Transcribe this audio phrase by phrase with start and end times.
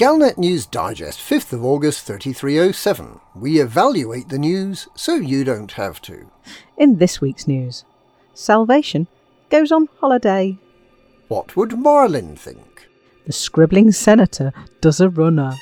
[0.00, 3.20] Galnet News Digest, 5th of August 3307.
[3.34, 6.30] We evaluate the news so you don't have to.
[6.78, 7.84] In this week's news,
[8.32, 9.08] Salvation
[9.50, 10.56] goes on holiday.
[11.28, 12.88] What would Marlin think?
[13.26, 15.52] The scribbling senator does a runner.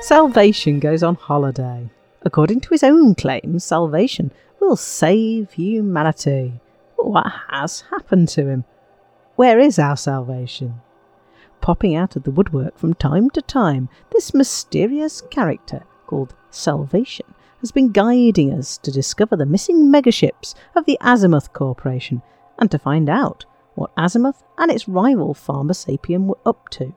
[0.00, 1.88] Salvation goes on holiday.
[2.22, 6.60] According to his own claims, Salvation will save humanity.
[7.02, 8.64] What has happened to him?
[9.34, 10.80] Where is our salvation?
[11.60, 17.26] Popping out of the woodwork from time to time, this mysterious character called Salvation
[17.60, 22.22] has been guiding us to discover the missing megaships of the Azimuth Corporation
[22.58, 26.94] and to find out what Azimuth and its rival Pharma Sapien were up to.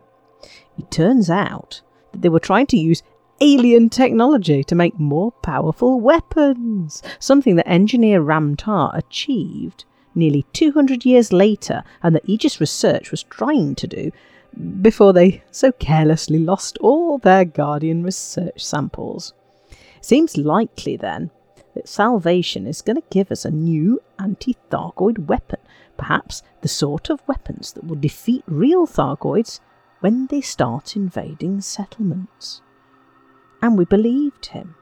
[0.77, 3.03] It turns out that they were trying to use
[3.41, 11.05] alien technology to make more powerful weapons, something that engineer Ram Tah achieved nearly 200
[11.05, 14.11] years later and that Aegis Research was trying to do
[14.81, 19.33] before they so carelessly lost all their Guardian research samples.
[20.01, 21.31] Seems likely then
[21.75, 25.59] that Salvation is going to give us a new anti Thargoid weapon,
[25.97, 29.59] perhaps the sort of weapons that will defeat real Thargoids
[30.01, 32.61] when they start invading settlements.
[33.61, 34.75] And we believed him.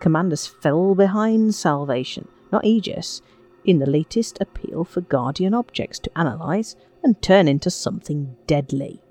[0.00, 3.22] Commanders fell behind Salvation, not Aegis,
[3.64, 9.02] in the latest appeal for Guardian objects to analyse and turn into something deadly.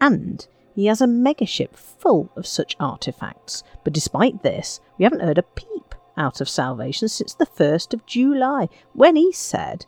[0.00, 5.38] And he has a megaship full of such artifacts, but despite this, we haven't heard
[5.38, 9.86] a peep out of Salvation since the 1st of July, when he said,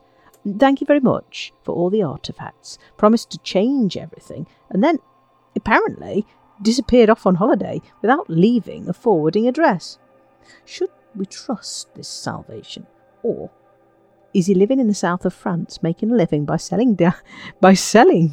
[0.59, 4.99] Thank you very much for all the artifacts, promised to change everything, and then,
[5.55, 6.27] apparently,
[6.61, 9.99] disappeared off on holiday without leaving a forwarding address.
[10.65, 12.87] Should we trust this Salvation,
[13.23, 13.51] or
[14.35, 17.13] is he living in the south of France, making a living by selling da-
[17.61, 18.33] by selling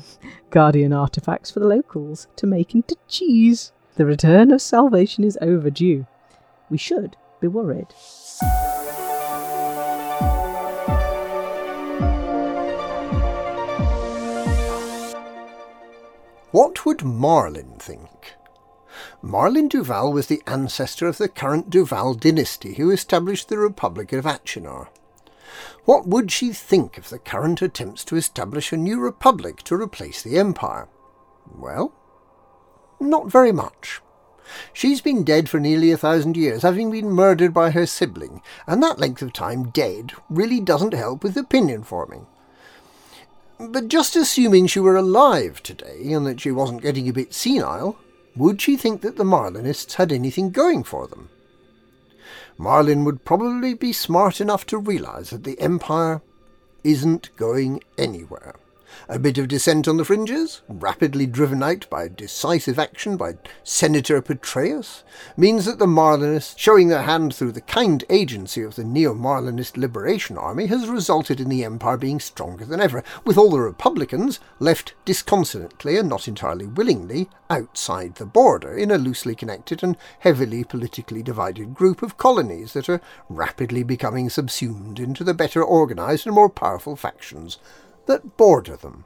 [0.49, 3.71] Guardian artifacts for the locals to make into cheese?
[3.95, 6.05] The return of salvation is overdue.
[6.69, 7.87] We should be worried.
[16.51, 18.35] What would Marlin think?
[19.21, 24.25] Marlin Duval was the ancestor of the current Duval dynasty who established the Republic of
[24.25, 24.87] Achenar.
[25.85, 30.21] What would she think of the current attempts to establish a new republic to replace
[30.21, 30.87] the Empire?
[31.51, 31.93] Well,
[32.99, 34.01] not very much.
[34.73, 38.81] She's been dead for nearly a thousand years, having been murdered by her sibling, and
[38.81, 42.25] that length of time dead really doesn't help with opinion forming.
[43.59, 47.97] But just assuming she were alive today and that she wasn't getting a bit senile,
[48.35, 51.29] would she think that the Marlinists had anything going for them?
[52.61, 56.21] Marlin would probably be smart enough to realize that the Empire
[56.83, 58.53] isn't going anywhere.
[59.07, 64.21] A bit of dissent on the fringes, rapidly driven out by decisive action by Senator
[64.21, 65.03] Patreus,
[65.35, 70.37] means that the Marlinists, showing their hand through the kind agency of the Neo-Marlinist Liberation
[70.37, 74.93] Army, has resulted in the Empire being stronger than ever, with all the Republicans left
[75.05, 81.23] disconsolately and not entirely willingly outside the border in a loosely connected and heavily politically
[81.23, 86.49] divided group of colonies that are rapidly becoming subsumed into the better organised and more
[86.49, 87.57] powerful factions
[88.09, 89.05] that border them.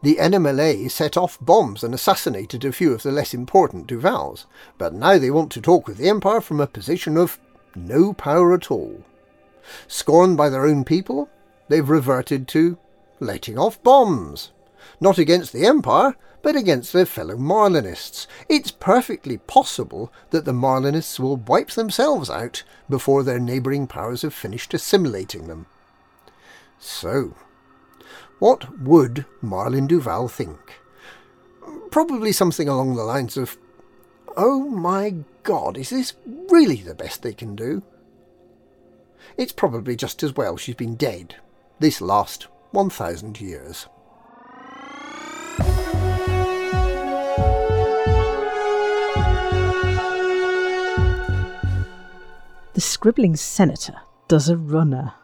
[0.00, 4.46] The NMLA set off bombs and assassinated a few of the less important Duvals,
[4.78, 7.38] but now they want to talk with the Empire from a position of
[7.74, 9.02] no power at all.
[9.88, 11.28] Scorned by their own people,
[11.68, 12.78] they've reverted to
[13.18, 14.52] letting off bombs.
[15.00, 18.28] Not against the Empire, but against their fellow Marlinists.
[18.48, 24.34] It's perfectly possible that the Marlinists will wipe themselves out before their neighbouring powers have
[24.34, 25.66] finished assimilating them.
[26.78, 27.34] So,
[28.38, 30.80] what would Marlin Duval think?
[31.90, 33.56] Probably something along the lines of,
[34.36, 37.82] Oh my God, is this really the best they can do?
[39.36, 41.36] It's probably just as well she's been dead
[41.80, 43.86] this last 1,000 years.
[52.74, 53.94] The scribbling senator
[54.26, 55.14] does a runner.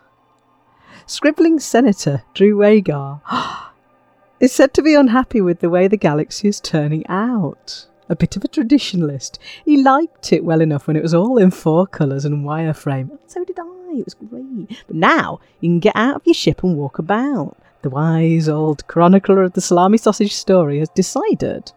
[1.10, 3.20] Scribbling Senator Drew Wagar
[4.40, 7.88] is said to be unhappy with the way the galaxy is turning out.
[8.08, 9.36] A bit of a traditionalist.
[9.64, 13.18] He liked it well enough when it was all in four colours and wireframe.
[13.26, 13.94] So did I.
[13.96, 14.84] It was great.
[14.86, 17.56] But now you can get out of your ship and walk about.
[17.82, 21.72] The wise old chronicler of the salami sausage story has decided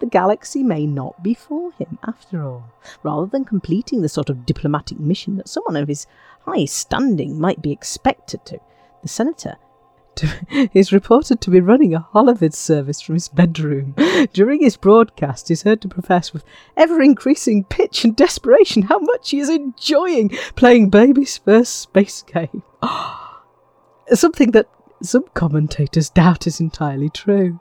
[0.00, 2.64] the galaxy may not be for him after all.
[3.02, 6.06] Rather than completing the sort of diplomatic mission that someone of his
[6.44, 8.58] high standing might be expected to,
[9.02, 9.56] the senator
[10.16, 10.28] to,
[10.72, 13.94] is reported to be running a holovid service from his bedroom.
[14.32, 16.44] During his broadcast, he's heard to profess with
[16.76, 22.62] ever increasing pitch and desperation how much he is enjoying playing baby's first space game.
[24.12, 24.68] Something that
[25.02, 27.60] some commentators doubt is entirely true.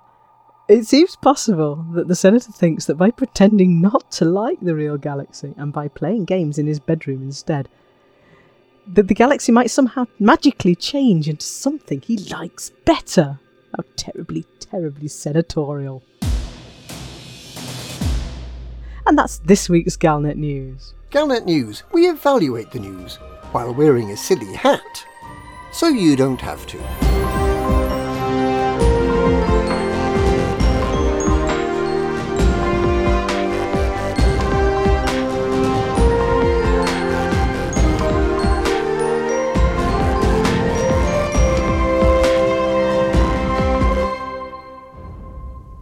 [0.68, 4.98] It seems possible that the senator thinks that by pretending not to like the real
[4.98, 7.70] galaxy and by playing games in his bedroom instead,
[8.88, 13.40] that the galaxy might somehow magically change into something he likes better.
[13.78, 16.02] How terribly, terribly senatorial.
[19.06, 20.96] And that's this week's Galnet News.
[21.12, 23.18] Galnet News, we evaluate the news
[23.52, 25.06] while wearing a silly hat.
[25.72, 27.25] So you don't have to.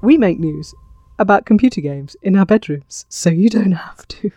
[0.03, 0.75] We make news
[1.17, 4.31] about computer games in our bedrooms, so you don't have to.